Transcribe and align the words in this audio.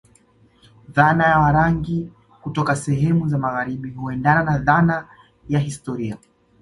Dhana 0.89 1.27
ya 1.27 1.39
Warangi 1.39 2.11
kutoka 2.41 2.75
sehemu 2.75 3.27
za 3.27 3.37
magharibi 3.37 3.89
huendena 3.89 4.43
na 4.43 4.57
dhana 4.57 5.07
ya 5.49 5.59
historia 5.59 6.17